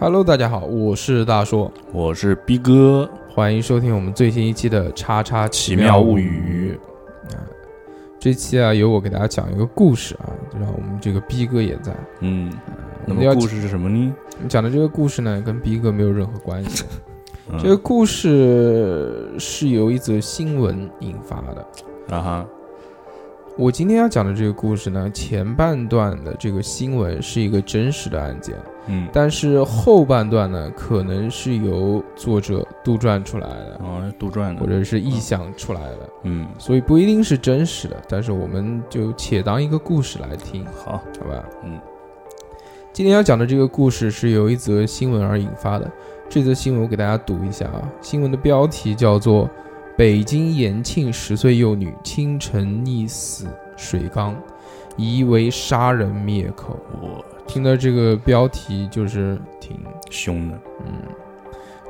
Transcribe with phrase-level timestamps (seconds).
[0.00, 6.78] Hello，大家好，我是大硕，我是逼哥，欢迎收听我们最新一期的《叉叉奇妙妙物物语。
[8.20, 11.92] 这期啊，由我给大家讲一个故事啊，就让我们这个逼哥也在。
[12.20, 12.52] 嗯，
[13.06, 14.12] 我们要那么故事是什么呢？
[14.46, 16.84] 讲的这个故事呢，跟逼哥没有任何关系。
[17.50, 22.14] 嗯这个故事是由一则新闻引发的。
[22.14, 22.46] 啊哈，
[23.56, 28.54] 我今天要讲的这个故事呢，前半段的这个新闻是一个真实的案件，
[28.86, 37.96] 嗯，但是后半段呢，可能是由作者杜撰出来的，哦，杜撰的，或者是臆想出来的，嗯，所以不一定是真实的。
[38.10, 41.44] 但是我们就且当一个故事来听，好，好吧？
[41.64, 41.78] 嗯，
[42.98, 45.88] 今天要讲的这个故事是由一则新闻而引发的。
[46.28, 49.48] 这则新闻我给大家读一下啊，新闻的标题叫做
[49.96, 54.34] “北京延庆十岁幼女清晨溺死水缸，
[54.96, 57.24] 疑为杀人灭口我”。
[57.46, 59.78] 听到这个标题就是挺
[60.10, 60.92] 凶的，嗯。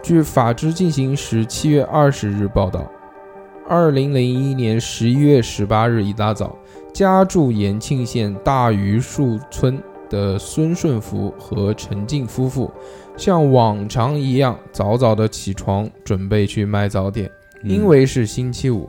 [0.03, 2.87] 据《法制进行时》七月二十日报道，
[3.67, 6.55] 二零零一年十一月十八日一大早，
[6.93, 12.71] 家住延庆县大榆树村的孙顺福和陈静夫妇，
[13.17, 17.31] 像往常一样早早的起床，准备去卖早点。
[17.63, 18.89] 嗯因为是星期五，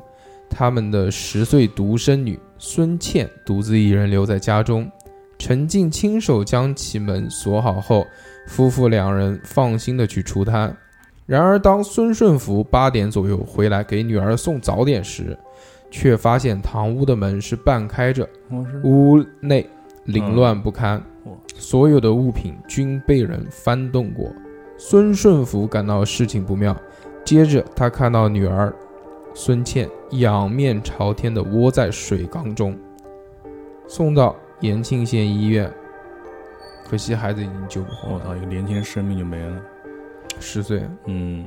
[0.50, 4.90] 他们的十岁独生女孙倩独自一人留在家中。
[5.40, 8.06] 陈静亲手将其门锁好后，
[8.48, 10.76] 夫妇两人放心的去出摊。
[11.26, 15.38] 然而，当孙顺福八点左右回来给女儿送早点时，
[15.90, 18.28] 却发现堂屋的门是半开着，
[18.84, 19.68] 屋内
[20.10, 24.32] 凌乱不堪嗯，所有的物品均被人翻动过。
[24.78, 26.76] 孙顺福感到事情不妙，
[27.26, 28.74] 接着他看到女儿
[29.34, 32.78] 孙倩仰面朝天的窝在水缸中，
[33.88, 35.72] 送到延庆县医院，
[36.90, 39.62] 可惜孩子已经救不活了，我操，一个年轻的生命就没了，
[40.40, 40.82] 十岁。
[41.06, 41.46] 嗯，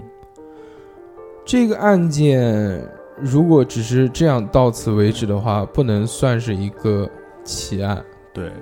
[1.45, 2.87] 这个案件
[3.19, 7.09] 如果只是这样到此为止的话，不能算是一个
[7.45, 8.05] 奇案。
[8.33, 8.53] 对，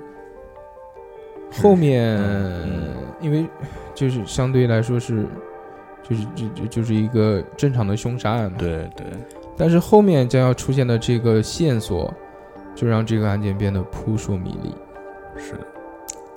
[1.61, 3.45] 后面嗯因为
[3.93, 5.25] 就是相对来说是，
[6.03, 8.57] 就是就就就是一个正常的凶杀案嘛。。
[8.57, 9.05] 对对，
[9.55, 12.13] 但是后面将要出现的这个线索，
[12.75, 14.73] 就让这个案件变得扑朔迷离。
[15.37, 15.67] 是的，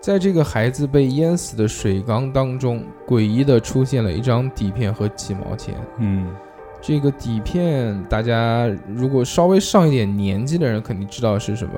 [0.01, 5.75] 在这个孩子被淹死的水缸当中，诡异的出现了一张底片和几毛钱。
[5.99, 6.29] 嗯，
[6.87, 11.73] 这个底片，大家如果稍微上一点年纪的人肯定知道是什么。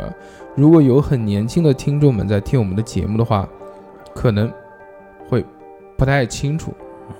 [0.56, 3.48] 如果有很年轻的听众们在听我们的节目的话，
[4.12, 4.52] 可能
[5.28, 5.44] 会
[5.96, 6.74] 不太清楚，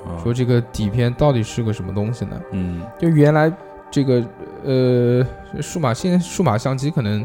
[0.05, 2.41] 啊说这个底片到底是个什么东西呢？
[2.51, 3.53] 嗯，就原来
[3.89, 4.25] 这个
[4.65, 5.25] 呃
[5.63, 7.25] 数码现数码相机可能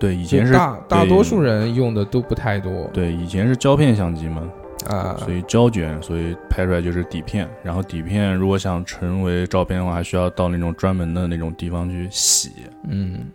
[0.00, 4.42] 对，以前是大大多数人用的都不太多对，以前是胶片相机嘛，
[4.86, 7.48] 啊，所以胶卷，所以拍出来就是底片。
[7.62, 12.50] 然后底片如果想成为照片的话，还需要到那种专门的那种地方去洗。
[12.88, 13.26] 嗯，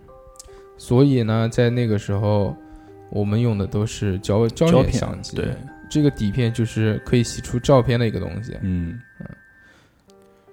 [0.78, 2.56] 所以呢，在那个时候，
[3.09, 5.53] 我们用的都是胶胶卷相机，对，
[5.89, 8.57] 这个底片就是可以洗出照片的一个东西。
[8.62, 9.00] 嗯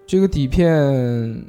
[0.07, 1.43] 这个底片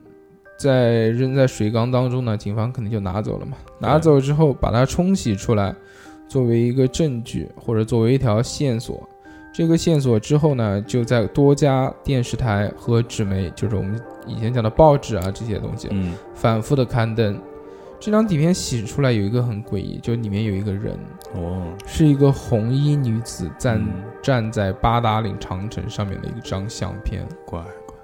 [0.57, 3.57] 在扔在水缸当中呢，警方肯定就拿走了嘛。
[3.79, 5.75] 拿走之后，把它冲洗出来，
[6.29, 9.05] 作为一个证据或者作为一条线索。
[9.53, 17.39] 这个线索之后呢，就在多家电视台和纸媒，就是我们以前讲的报纸啊这些东西，嗯反复的刊登。
[17.99, 20.97] 这张底片洗出来有一个很诡异，就里面有一个人，
[21.35, 27.25] 哦，是一个红衣女子站、嗯站在八达岭长城上面的一张相片。
[27.45, 27.95] 怪怪，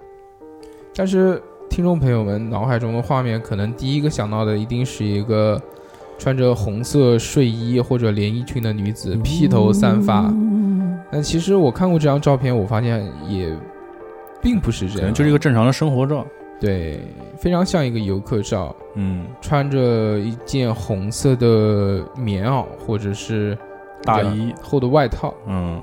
[0.94, 5.62] 但是听众朋友们脑海中的画面，可能第一个想到的一定是一个
[6.18, 10.32] 穿着红色睡衣或者连衣裙的女子，披头散发。
[11.12, 13.56] 但其实我看过这张照片，我发现也
[14.42, 16.26] 并不是这样，就是一个正常的生活照。
[16.60, 17.00] 对，
[17.38, 23.58] 非常像一个游客照，嗯，穿着一件红色的棉袄或者是
[24.04, 25.82] 大衣，厚的外套，嗯，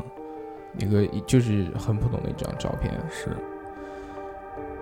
[0.78, 2.92] 一个就是很普通的一张照片。
[3.10, 3.30] 是，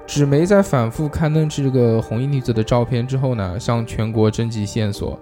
[0.04, 5.16] 纸媒在反复刊登这个红衣女子的照片之后呢，向全国征集线索，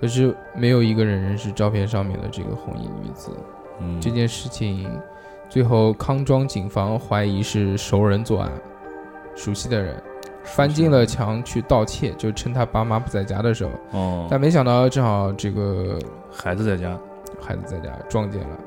[0.00, 3.30] 可是没有一个人认识照片上面的这个红衣女子。
[3.80, 4.90] 嗯，这件事情，
[5.48, 8.50] 最后康庄警方怀疑是熟人作案，
[9.34, 9.94] 熟悉的人
[10.42, 15.98] 翻进了墙去盗窃，就趁他爸妈不在家的时候，哦，但没想到正好这个
[16.30, 16.98] 孩子在家，
[17.40, 18.58] 孩子在家撞见了，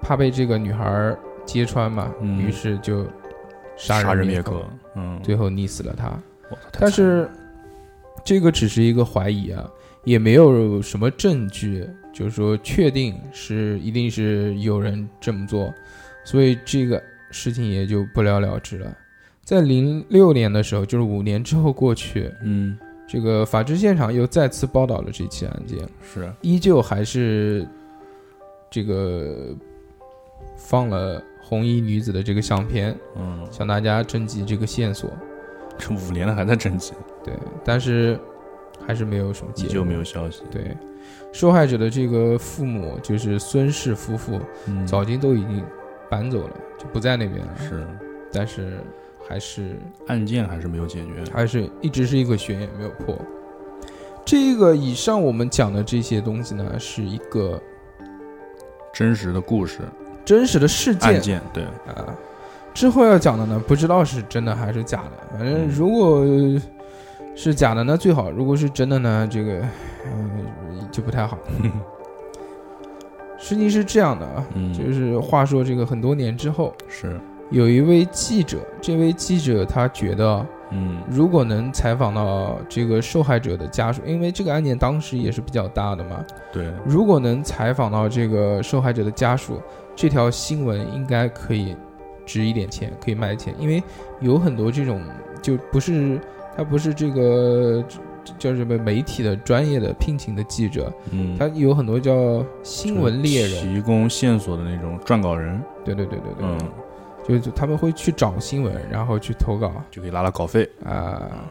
[0.00, 2.38] 怕被这个女孩儿揭穿嘛，嗯。
[2.38, 3.04] 于是就
[3.76, 4.64] 杀杀人灭口口，，
[4.96, 6.12] 嗯，最后溺死了他。
[6.78, 7.28] 但是
[8.22, 9.68] 这个只是一个怀疑啊，
[10.04, 15.70] 也没有什么证据，就是说确定是一定是有人这么做，
[16.24, 18.96] 所以这个事情也就不了了之了。
[19.42, 22.78] 在零六年的时候，就是五年之后过去，嗯。
[23.06, 26.32] 这个法制现场又再次报道了这起案件，是。
[26.40, 27.68] 依旧还是
[28.70, 29.54] 这个
[30.56, 35.10] 放了红衣女子的这个相片，嗯，向大家征集这个线索。
[35.76, 38.18] 这五年了还在征集，对，但是
[38.86, 39.70] 还是没有什么结果。
[39.70, 40.74] 依旧没有消息，对，
[41.32, 45.64] 受害者的这个父母就是孙氏夫妇，嗯，早经都已经
[46.08, 47.52] 搬走了，就不在那边了。
[47.58, 47.86] 是
[48.32, 48.80] 但是
[49.28, 53.16] 还是案件还是没有解决，还是一直是一个悬也没有破。
[54.24, 57.60] 这个以上我们讲的这些东西呢，是一个
[58.92, 59.80] 真实的故事
[60.24, 62.14] 真实的事件案件，对，啊。
[62.72, 65.38] 之后要讲的呢，不知道是真的还是假的。
[65.38, 66.24] 反正嗯如果
[67.34, 69.60] 是假的呢，最好；如果是真的呢，这个
[70.06, 71.38] 嗯就不太好。
[73.36, 77.20] 事情是这样的啊，嗯就是话说这个很多年之后，是，
[77.50, 89.60] 有一位记者，这位记者他觉得，嗯如果能采访到这个受害者的家属，因为这个案件当时也是比较大的嘛，对，如果能采访到这个受害者的家属，
[89.94, 91.76] 这条新闻应该可以
[92.24, 93.82] 值一点钱，可以卖钱，因为
[94.20, 95.02] 有很多这种
[95.42, 96.18] 就不是
[96.56, 97.84] 他不是这个
[98.38, 106.58] 叫什么媒体的专业的聘请的记者，嗯，他有很多叫新闻猎人，提供线索的那种撰稿人，对对对对对，嗯，
[107.26, 111.44] 就就他们会去找新闻，然后去投稿就可以拉拉稿费，啊。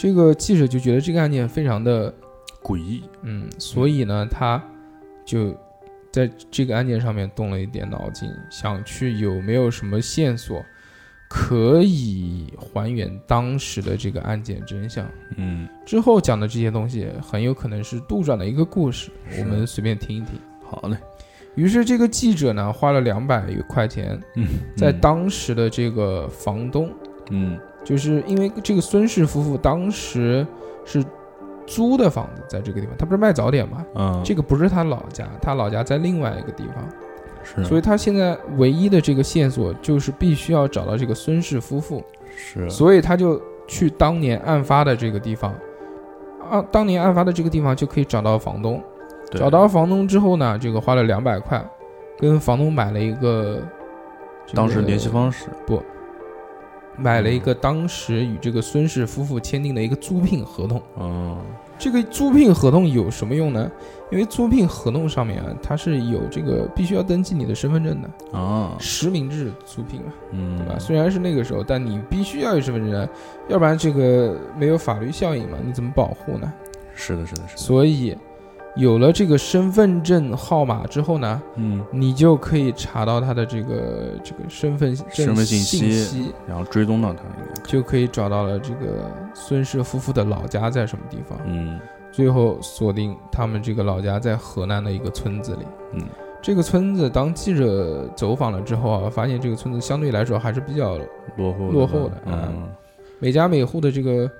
[0.00, 2.14] 这个记者就觉得这个案件非常的
[2.62, 4.62] 诡异，嗯，所以呢，他
[5.24, 5.52] 就
[6.12, 10.64] 在这个案件上面动了一点脑筋，想去有没有什么线索
[11.28, 15.06] 可以还原当时的这个案件真相。
[15.36, 20.30] 嗯，之后讲的这些东西很有可能是杜撰的一个故事，我们随便听一听。
[20.64, 20.96] 好嘞，
[21.54, 24.46] 于是这个记者呢，花了两百块钱，嗯，
[24.76, 26.90] 在嗯当时的这个房东，
[27.30, 30.46] 嗯就是因为这个孙氏夫妇当时
[30.84, 31.04] 是
[31.66, 33.84] 租的房子，在这个地方，他不是卖早点吗？
[33.94, 36.88] 嗯，这个不是他老家，他老家在另外一个地方，
[37.54, 42.02] 是，所以他现在唯一的这个线索就是必须要找到这个孙氏夫妇，
[42.36, 45.54] 是，所以他就去当年案发的这个地方，
[46.50, 48.82] 啊，当年案发的这个地方就可以找到房东，
[49.32, 51.64] 找到房东之后呢，这个花了两百块，
[52.18, 53.62] 跟房东买了一个、
[54.46, 55.46] 这个当时联系方式。
[55.66, 55.82] 不，
[56.96, 60.82] 买了一个当时与这个孙氏夫妇签订的一个租赁合同。
[60.98, 61.36] 嗯，
[61.78, 63.70] 这个租赁合同有什么用呢？
[64.10, 70.78] 因为租赁合同上面啊，它是有这个必须要登记你的身份证的，啊，实名制租赁嘛，嗯，对吧？
[70.78, 73.08] 虽然是那个时候，但你必须要有身份证，
[73.48, 76.52] 要不然这个没有法律效应嘛，你怎么保护呢？
[76.94, 78.16] 是的，是的，是的，所以
[78.78, 86.32] 有了这个身份证号码之后呢，嗯，你就可以查到他的这个这个身份证身份信信息。
[86.46, 91.36] 然后追踪到他应该，就可以找到了这个孙氏夫妇的老家在什么地方。
[91.44, 91.78] 嗯。
[92.10, 95.66] 最后锁定他们这个老家在河南的一个村子里。
[95.92, 96.02] 嗯，
[96.40, 100.96] 这个村子当记者走访了之后啊，发现这个村子相对来说还是比较
[101.36, 102.68] 落后落后的嗯。
[103.18, 104.30] 每家每户的这个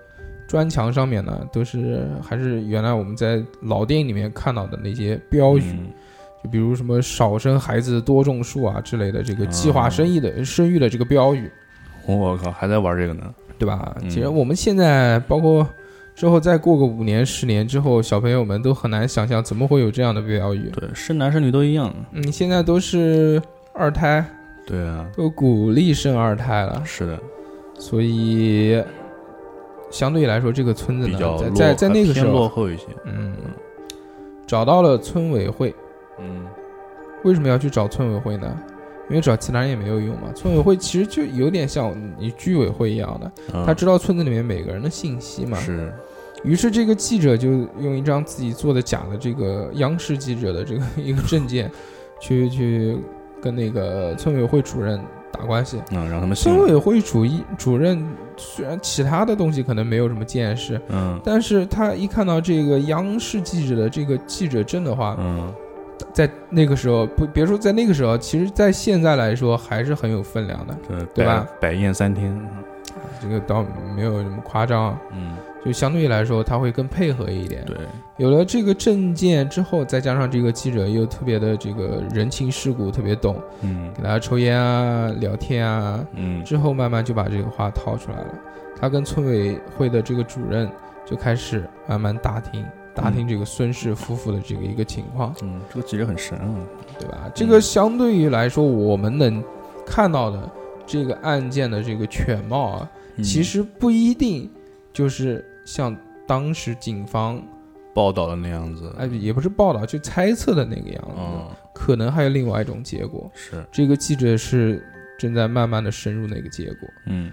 [0.48, 5.90] 砖墙上面呢，都是还是原来我们在老电影里面看到的那些标语，嗯。
[6.42, 11.48] 就比如什么少生孩子多种树啊之类的这个计划生育的、生育的这个标语，
[12.06, 13.96] 我靠，还在玩这个呢，对吧？
[14.02, 14.10] 嗯。
[14.10, 15.64] 其实我们现在包括。
[16.14, 20.68] 之后再过个五年、十年之后，小朋友们都很难想象怎么会有这样的标语。
[20.72, 23.40] 对，生男生女都一样，嗯，现在都是
[23.72, 24.24] 二胎，
[24.66, 27.16] 对啊，都鼓励生二胎了，是的，
[27.78, 28.82] 所以
[29.90, 33.35] 相对来说，这个村子呢，比较在在在那个时候落，后一些，嗯，
[34.47, 35.75] 找到了村委会。
[36.21, 36.47] 嗯
[37.25, 38.57] 为什么要去找村委会呢？
[39.09, 40.30] 因为找其他人也没有用嘛。
[40.35, 45.59] 村委会其实就有点像你居委会一样的，嗯他知道村子里面每个人的信息嘛。
[45.59, 45.92] 是，
[46.45, 47.49] 于是这个记者就
[47.80, 51.71] 用一张自己做的假的这个央视记者的这个 一个证件，
[52.21, 52.99] 去去
[53.42, 55.00] 跟那个村委会主任
[55.32, 55.80] 打关系。
[55.90, 58.04] 嗯，让他们信了，村委会主一主任
[58.37, 65.52] 虽然其他的东西可能没有什么见识，嗯但是他一看到这个央视记者的这个记者证的话，嗯，
[66.12, 70.75] 在那个时候不别说在那个时候，其实在现在来说还是很有分量的。
[70.88, 71.47] 对对吧？
[71.61, 72.40] 百百宴三天，
[73.20, 75.02] 这个倒没有什么夸张啊。
[75.12, 77.64] 嗯就相对于来说他会更配合一点。
[77.64, 77.76] 对，
[78.16, 83.92] 有了这个证件之后，再加上这个记者又特别的这个人情世故特别懂，嗯。
[83.94, 86.44] 给大家抽烟啊、聊天啊，嗯。
[86.44, 88.34] 之后慢慢就把这个话掏出来了。
[88.80, 90.70] 他跟村委会的这个主任
[91.04, 96.54] 就开始慢慢打听打听这个孙氏夫妇的这个一个情况，嗯，这个记者很神啊，
[96.98, 97.30] 对吧？
[97.34, 99.42] 这个相对于来说，我们能
[99.84, 100.50] 看到的
[100.86, 103.24] 这个案件的这个全貌啊，嗯。
[103.24, 104.48] 其实不一定
[104.98, 107.40] 就是像当时警方
[107.94, 113.30] 报道的那样子，哎也不是报道，就猜测的那个样子，嗯，可能还有另外一种结果。
[113.32, 114.84] 是，这个记者是
[115.16, 116.88] 正在慢慢的深入那个结果。
[117.06, 117.32] 嗯，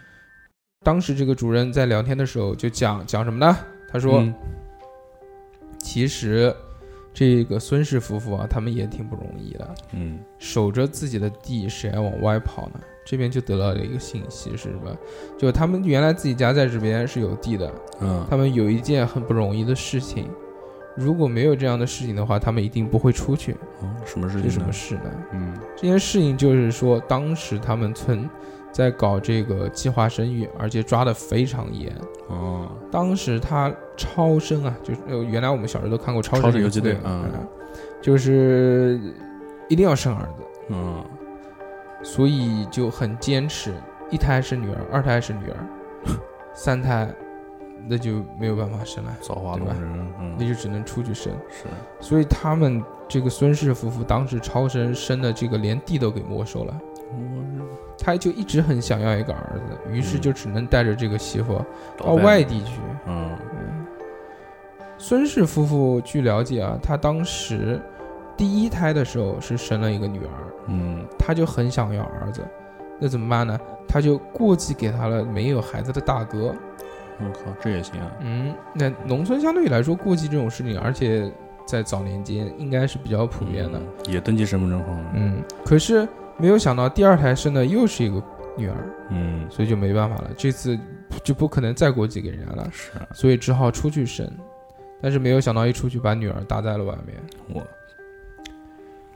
[0.83, 3.57] 当时这个主任在聊天的时候就讲讲什么呢？
[3.89, 4.31] 他说，嗯
[5.79, 6.55] 其实
[7.15, 12.79] 这个孙氏夫妇啊，他们也挺不容易的，嗯守着自己的地，谁还往外跑呢？
[13.05, 14.97] 这边就得到了一个信息是什么？
[15.37, 17.71] 就他们原来自己家在这边是有地的，
[18.01, 20.27] 嗯，他们有一件很不容易的事情，
[20.97, 23.53] 如果没有这样的事情的话，他们一定不会出去。
[23.81, 24.51] 哦，什么事是情呢？
[24.51, 25.11] 什么事呢？
[25.33, 28.27] 嗯这件事情就是说，当时他们村
[28.71, 31.95] 在搞这个计划生育，而且抓得非常严。
[32.27, 37.47] 哦，当时他超生啊，就是呃，原来我们小时候都看过超超生游击队啊嗯
[38.01, 38.99] 就是
[39.67, 41.03] 一定要生儿子，嗯
[42.05, 43.73] 所以就很坚持，
[44.11, 45.57] 一胎是女儿，二胎是女儿，
[46.53, 47.11] 三胎
[47.87, 49.73] 那就没有办法生了，造化对吧？
[49.73, 51.33] 弄人，嗯，那就只能出去生。
[51.49, 51.65] 是，
[51.99, 56.79] 所以他们这个孙氏夫妇当时超生生的这个连地都给没收了。
[57.97, 60.21] 他就一直很想要一个儿子，于是嗯。
[60.21, 61.59] 就只能带着这个媳妇
[61.97, 62.73] 到外地去。
[63.07, 63.35] 嗯。
[63.53, 63.85] 嗯，
[64.97, 67.81] 孙氏夫妇据了解啊，他当时
[68.37, 72.45] 第一胎的时候是生了一个女儿，嗯他就很想要儿子，
[72.99, 73.59] 那怎么办呢？
[73.87, 76.53] 他就过继给他了没有孩子的大哥。
[77.17, 81.31] 我靠，这也行啊，嗯，那农村相对于来说过继这种事情，而且
[81.65, 83.79] 在早年间应该是比较普遍的。
[83.79, 86.05] 嗯，也登记身份证号了，嗯，可是
[86.37, 88.21] 没有想到第二胎生的又是一个
[88.57, 88.75] 女儿，
[89.11, 90.77] 嗯，所以就没办法了，这次
[91.23, 94.29] 就不可能再过继给人家了，是啊，所以只好出去生。
[95.01, 97.15] 但是没有想到一出去把女儿搭在了外面。
[97.53, 97.65] 我，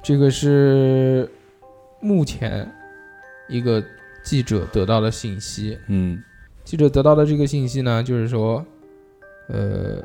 [0.02, 1.30] 这个是
[2.00, 2.70] 目前
[3.48, 3.84] 一个
[4.24, 5.78] 记者得到的信息。
[5.88, 6.22] 嗯。
[6.64, 8.64] 记者得到的这个信息呢，就是说，
[9.48, 9.98] 呃，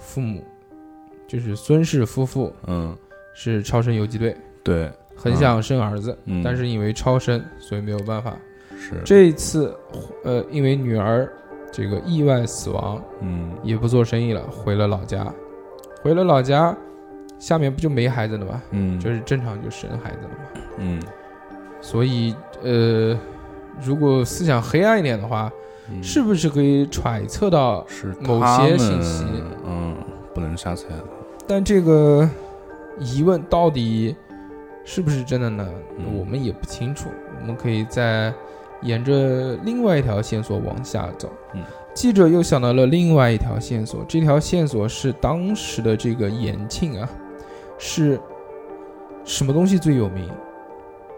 [0.00, 0.42] 父母
[1.28, 2.96] 就是孙氏夫妇嗯，
[3.32, 8.36] 是超生游击队，对，很想生儿子，嗯，但是因为超生，所以没有办法。
[8.76, 9.72] 是，这一次，
[10.24, 11.32] 呃，因为女儿
[11.70, 13.52] 这个意外死亡，嗯。
[13.62, 15.32] 也不做生意了，回了老家。
[16.02, 16.76] 回了老家，
[17.38, 18.62] 下面不就没孩子了吗？
[18.70, 20.62] 嗯，就是正常就生孩子了嘛。
[20.78, 21.02] 嗯，
[21.80, 23.18] 所以，呃，
[23.80, 25.50] 如果思想黑暗一点的话，
[25.90, 27.86] 嗯是不是可以揣测到？
[27.88, 29.24] 是某些信息
[29.64, 29.96] 嗯，
[30.34, 31.04] 不能瞎猜的，
[31.46, 32.28] 但这个
[32.98, 34.14] 疑问到底
[34.84, 35.66] 是不是真的呢？
[35.96, 37.08] 嗯我们也不清楚。
[37.40, 38.32] 我们可以再
[38.82, 41.32] 沿着另外一条线索往下走。
[41.54, 41.62] 嗯，
[41.94, 47.08] 记者又想到了另外一条线索，这条线索是当时的这个延庆啊，
[47.78, 48.20] 是
[49.24, 50.28] 什么东西最有名？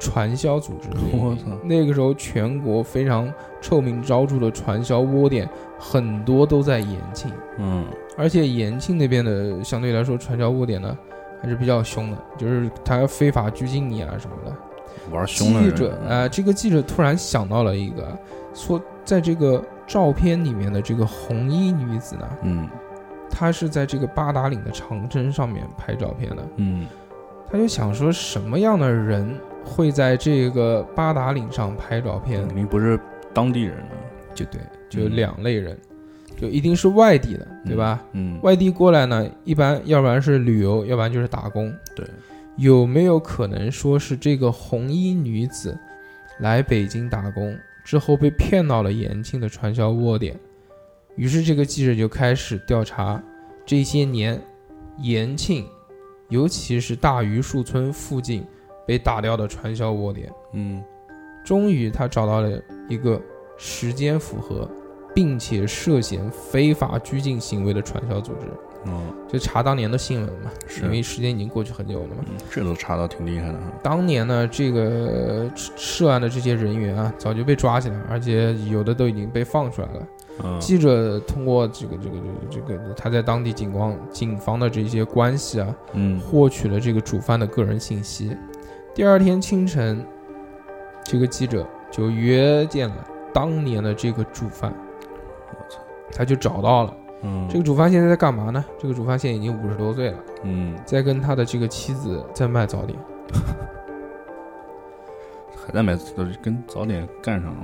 [0.03, 5.47] 传销组织我操那个时候全国非常臭名昭著的传销窝点，
[5.79, 7.31] 很多都在延庆。
[7.59, 7.85] 嗯
[8.17, 10.97] 而且延庆那边的相对来说传销窝点呢
[11.43, 14.57] 还是比较凶的，就是他非法拘禁你啊什么的。
[15.11, 18.19] 玩凶的人记者啊、呃这个记者突然想到了一个，
[18.55, 22.67] 说在这个照片里面的这个红衣女子呢，嗯
[23.31, 26.47] 她是在这个八达岭的长征上面拍照片的。
[26.57, 26.87] 嗯
[27.53, 32.47] 他就想说，什么样的人会在这个八达岭上拍照片？
[32.47, 32.97] 肯定不是
[33.35, 33.91] 当地人啊，
[34.33, 35.77] 就对，就嗯两类人，
[36.37, 38.05] 就一定是外地的，对吧？
[38.13, 41.75] 嗯，外地过来呢，一般要不然是旅游，要不然就是打工。
[41.97, 42.07] 对，
[42.57, 45.77] 有没有可能说是这个红衣女子
[46.39, 50.39] 来北京打工之后被骗到了延庆的传销窝点？
[51.21, 53.23] 于是这个记者就开始调查
[53.67, 54.41] 这些年
[54.97, 55.67] 延庆，
[56.31, 58.43] 尤其是大榆树村附近
[58.87, 60.33] 被打掉的传销窝点。
[60.55, 60.83] 嗯
[61.45, 62.59] 终于他找到了
[62.89, 63.21] 一个
[63.59, 64.67] 时间符合，
[65.15, 68.47] 并且涉嫌非法拘禁行为的传销组织。
[68.87, 68.99] 嗯，
[69.31, 70.51] 就查当年的新闻嘛，
[70.83, 72.25] 因为时间已经过去很久了嘛。
[72.31, 80.07] 嗯这都查到挺厉害的哈，当年呢，这个涉案的这些人员啊，早就被抓起来，而且有的都已经被放出来了。
[80.45, 82.17] 嗯记者通过这个这个
[82.51, 88.37] 这个这个他在当地警方警方的这些关系啊，嗯获取了这个主犯的个人信息。
[88.95, 90.05] 第二天清晨，
[91.05, 94.73] 这个记者就约见了当年的这个主犯。
[95.51, 95.79] 我操，
[96.13, 98.65] 他就找到了嗯，这个主犯现在在干嘛呢？
[98.79, 102.99] 这个主犯现在已经五十多岁了，嗯，在跟他的这个妻子在卖早点。
[105.63, 107.59] 还在买，都是跟早点干上了。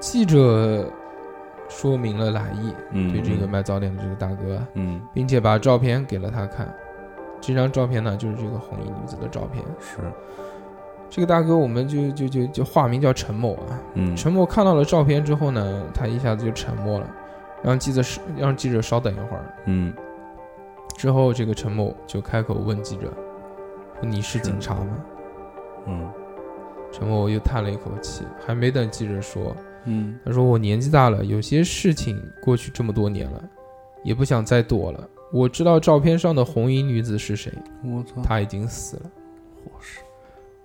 [0.00, 0.90] 记者
[1.68, 6.74] 说明了来意，嗯，对这个卖早点的这个大哥，嗯，并且把照片给了他看。
[7.40, 9.62] 这张照片呢，就是这个红衣女子的照片。
[9.78, 9.98] 是，
[11.08, 13.80] 这个大哥，我们就就就就化名叫陈某啊。
[13.94, 17.06] 嗯，陈某看到了照片之后呢，他一下子就沉默了，
[17.62, 19.54] 让记者稍让记者稍等一会儿。
[19.66, 19.94] 嗯，
[20.96, 23.12] 之后，这个陈某就开口问记者
[24.00, 24.98] ：“说你是是警察吗
[25.86, 26.10] 嗯，？”
[26.92, 33.42] 陈某又叹了一口气，还没等记者说，嗯，他说：“我年纪大了，有些事情过去这么多年了，
[34.04, 35.08] 也不想再躲了。
[35.32, 37.52] 我知道照片上的红衣女子是谁，
[37.84, 39.10] 我操，她已经死了。
[39.64, 40.00] 我是。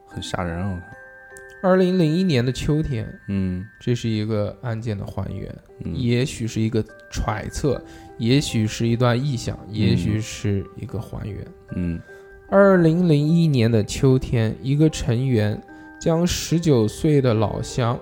[0.08, 0.72] 很吓人啊！
[0.72, 5.54] 我靠二零零一年的秋天，嗯，这是一个案件的还原，
[5.84, 5.96] 嗯。
[5.96, 7.84] 也许是一个揣测，
[8.18, 11.46] 也许是一段臆想，也许是一个还原。
[11.76, 12.00] 嗯。
[12.50, 15.60] 二零零一年的秋天，一个成员
[16.00, 18.00] 将十九岁的老乡，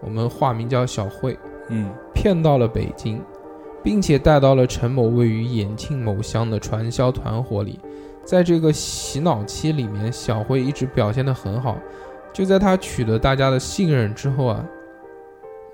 [0.00, 1.38] 我们化名叫小慧，
[1.68, 3.20] 嗯骗到了北京，
[3.82, 7.78] 并且带到了陈某位于延庆某乡的传销团伙里。
[8.24, 11.76] 在这个洗脑期里面，小慧一直表现得很好。
[12.32, 14.64] 就在他取得大家的信任之后啊，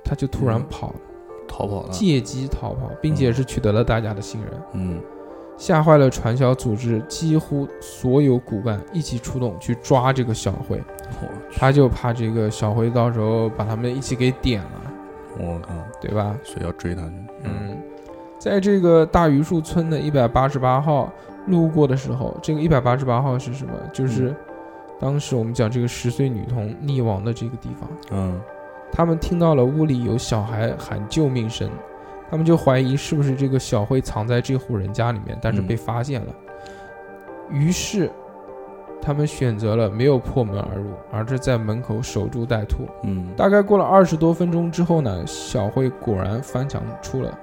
[0.05, 0.95] 他就突然嗯跑了，
[1.47, 1.89] 逃跑了。
[1.91, 4.51] 借机逃跑，并且是取得了大家的信任。
[4.73, 5.01] 嗯
[5.57, 10.83] 吓坏了传销组织几乎所有骨干，一起出动去抓这个小辉。
[11.55, 14.93] 他就怕这个小辉到时候把他们一起给点了，
[15.39, 16.37] 我靠，对吧？
[16.45, 17.15] 所以要追他去。
[17.45, 17.79] 嗯，
[18.39, 21.11] 在这个大榆树村的一百八十八号
[21.47, 23.73] 路过的时候，这个一百八十八号是什么？
[23.93, 24.35] 就是
[25.01, 27.89] 当时我们讲这个十岁女童溺亡的这个地方。
[28.11, 28.41] 嗯
[28.93, 31.69] 他们听到了屋里有小孩喊救命声，
[32.31, 36.35] 他们就怀疑是不是这个小慧藏在这户人家里面，但是嗯被发现了。
[37.51, 38.11] 于是，
[39.01, 42.89] 他们选择了没有破门而入，而是在门口守株待兔。
[43.05, 47.39] 嗯，大概过了二十多分钟之后呢，小慧果然翻墙出了。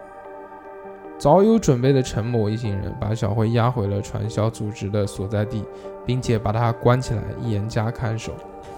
[1.18, 5.64] 早有准备的陈某一行人把小慧押回了传销组织的所在地，
[6.06, 8.34] 并且把她关起来，严加看守。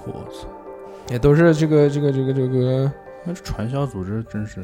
[0.06, 0.48] 我操，
[1.10, 2.92] 也都是这个这个这个这个，
[3.24, 4.64] 那这传销组织真是，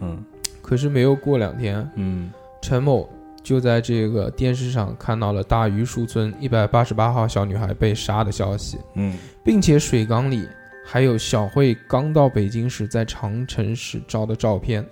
[0.00, 0.22] 嗯
[0.62, 2.30] 可是没有过两天，嗯。
[2.62, 3.10] 陈某
[3.42, 9.18] 就在这个电视上看到了大榆树村一百八十八号小女孩被杀的消息，嗯。
[9.44, 10.48] 并且水缸里
[10.86, 14.86] 还有小慧刚到北京时在长城时照的照片。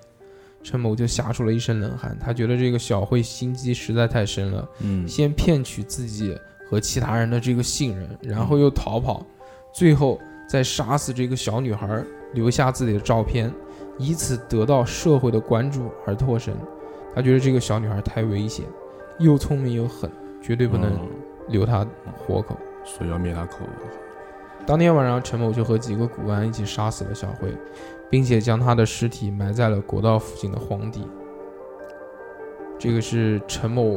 [0.62, 6.36] 陈某就吓出了一身冷汗，他觉得这个小慧心机实在太深了，嗯，先骗取自己
[6.68, 9.24] 和其他人的这个信任，然后又逃跑，
[9.72, 12.04] 最后再杀死这个小女孩，
[12.34, 13.50] 留下自己的照片，
[14.00, 16.54] 以此得到社会的关注而脱身。
[17.14, 18.64] 他觉得这个小女孩太危险，
[19.18, 20.10] 又聪明又狠，
[20.40, 21.08] 绝对不能嗯
[21.48, 21.86] 留她
[22.16, 22.56] 活口。
[22.82, 23.58] 所以要灭她口。
[24.66, 27.52] 当天晚上，陈某就和几个骨干一起杀死了小慧，
[28.08, 31.06] 并且将她的尸体埋在了国道附近的荒地。
[32.80, 33.94] 这个是陈某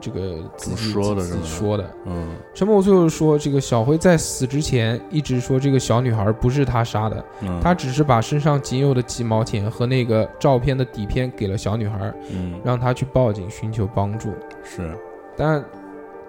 [0.00, 1.88] 这个自己说的是吧说的。
[2.04, 14.32] 嗯陈某最后说，这个小辉在死之前一直说这个小女孩不是他杀的，嗯，他只是把身上仅有的几毛钱和那个照片的底片给了小女孩，嗯让她去报警寻求帮助。
[14.64, 14.92] 是
[15.36, 15.64] 但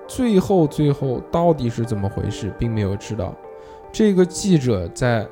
[0.07, 3.33] 最后最后到底是怎么回事，并没有知道。
[3.91, 5.27] 这个记者在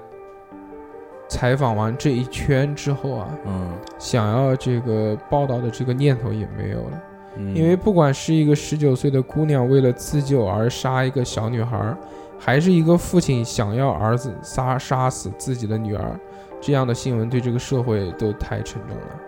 [1.33, 7.03] 采访完这一圈之后啊，嗯想要这个报道的这个念头也没有了。
[7.37, 11.97] 嗯，因为不管是一个十九岁的姑娘为了自救而杀一个小女孩，
[12.37, 16.19] 还是一个父亲想要儿子杀杀死自己的女儿，
[16.61, 19.19] 这样的新闻对这个社会都太沉重了。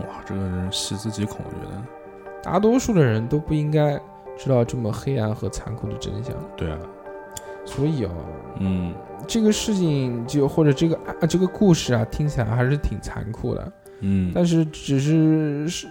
[0.00, 1.82] 哇，这个人细思极恐，我觉得。
[2.42, 3.98] 大多数的人都不应该
[4.36, 6.34] 知道这么黑暗和残酷的真相。
[6.54, 6.78] 对啊，
[7.64, 8.10] 所以哦，
[8.58, 8.94] 嗯
[9.28, 13.72] 这个事情就或者这个啊这个故事啊，听起来还是挺残酷的。
[14.00, 15.86] 嗯，但是只是是，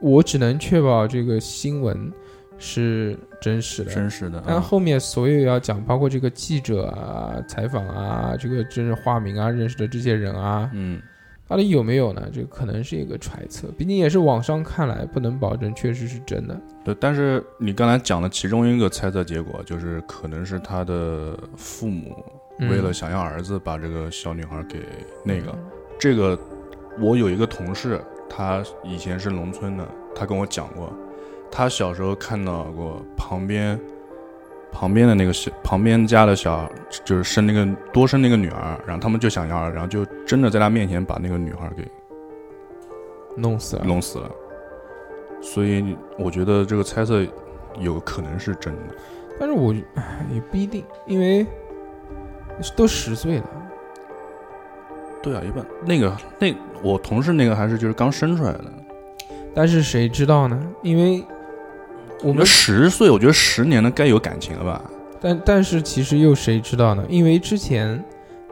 [0.00, 2.12] 我只能确保这个新闻
[2.58, 3.92] 是真实的。
[3.94, 4.42] 真实的。
[4.44, 11.00] 但啊后面所有要讲，包括这个记者啊、采访啊、这个真是化名啊、认识的这些人啊，嗯
[11.46, 12.26] 到底有没有呢？
[12.32, 16.58] 这个可能是一个揣测，毕竟也是网上看来，不能保证确实是真的。
[16.82, 24.80] 对，但是你刚才讲的其中一个猜测结果，就是可能是他的父母嗯为了想要儿子，把这个小女孩给
[25.22, 25.56] 那个。
[25.98, 26.38] 这个，
[27.00, 30.92] 我有一个同事，他以前是农村的，他跟我讲过，
[31.50, 33.78] 他小时候看到过旁边
[34.72, 36.68] 旁边的那个小旁边家的小，
[37.04, 41.86] 就是生那个多生那个女儿，然后他们就想要，然后就真的在他面前把那个女孩给
[43.36, 43.84] 弄死了。
[43.84, 44.30] 弄死了。
[45.40, 47.24] 所以我觉得这个猜测
[47.78, 48.94] 有可能是真的。
[49.38, 51.46] 但是我唉也不一定，因为
[52.76, 53.44] 都十岁了，
[55.22, 58.64] 对啊，一般那个那我同事那个还是就是刚生出来的。
[59.54, 60.60] 但是谁知道呢？
[60.82, 61.24] 因为
[62.22, 64.82] 我们十岁，我觉得十年了该有感情了吧？
[65.20, 67.04] 但但是其实又谁知道呢？
[67.08, 68.02] 因为之前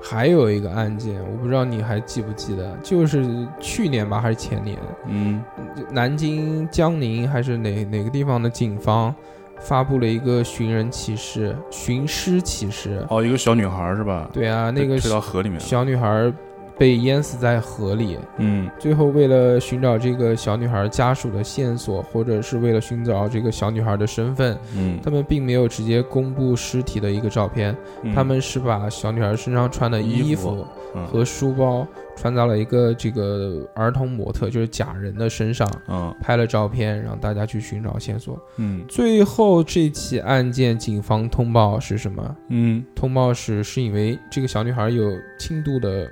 [0.00, 5.42] 还有一个案件，我不知道你还记不记得，就是去年吧还是前年，嗯
[5.90, 9.14] 南京江宁还是哪哪个地方的警方
[9.62, 13.04] 发布了一个寻人启事、寻尸启事。
[13.08, 14.28] 哦，一个小女孩是吧？
[14.32, 15.64] 对啊，那个被推到河里面了。
[15.64, 16.32] 小女孩
[16.78, 18.18] 被淹死在河里。
[18.38, 18.70] 嗯。
[18.78, 28.14] 最后，为了寻找这个小女孩家属的线索，或者是为了寻找这个小女孩的身份，嗯，他们并没有直接公布尸体的一个照片，嗯。
[28.14, 30.66] 他们是把小女孩身上穿的衣衣服
[31.06, 36.14] 和书包穿到了一个这个儿童模特，就是假人的身上，嗯。
[36.20, 38.38] 拍了照片，让大家去寻找线索。
[38.56, 38.84] 嗯。
[38.88, 42.36] 最后这起案件，警方通报是什么？
[42.48, 42.84] 嗯。
[42.94, 46.10] 通报是是因为这个小女孩有轻度的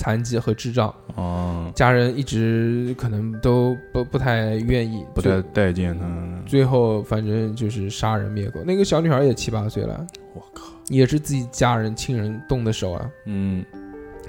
[0.00, 6.06] 残疾和智障，哦，家人一直可能都不不太愿意，不太待见他。
[6.46, 8.60] 最后反正就是杀人灭口。
[8.64, 10.72] 那个小女孩也七八岁了，我靠。
[10.88, 13.10] 也是自己家人亲人动的手啊。
[13.26, 13.62] 嗯，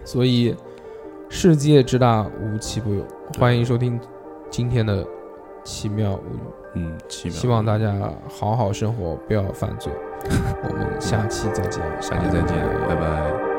[0.03, 0.53] 所以
[1.29, 3.07] 世界之大无奇不有。
[3.39, 3.97] 欢迎收听
[4.49, 5.07] 今天的
[5.63, 6.39] 奇妙物语，
[6.75, 7.37] 嗯，奇妙。
[7.37, 9.89] 希望大家好好生活，不要犯罪。
[10.63, 12.57] 我们下期再见， 下期再见，
[12.89, 13.50] 拜拜。